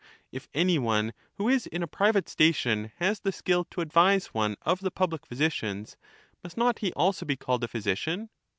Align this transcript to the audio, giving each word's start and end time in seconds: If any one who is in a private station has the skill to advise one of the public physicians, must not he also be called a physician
If 0.31 0.49
any 0.55 0.79
one 0.79 1.13
who 1.35 1.47
is 1.47 1.67
in 1.67 1.83
a 1.83 1.87
private 1.87 2.27
station 2.27 2.91
has 2.95 3.19
the 3.19 3.31
skill 3.31 3.65
to 3.65 3.81
advise 3.81 4.33
one 4.33 4.55
of 4.63 4.79
the 4.79 4.89
public 4.89 5.27
physicians, 5.27 5.95
must 6.43 6.57
not 6.57 6.79
he 6.79 6.91
also 6.93 7.23
be 7.23 7.35
called 7.37 7.63
a 7.63 7.67
physician 7.67 8.31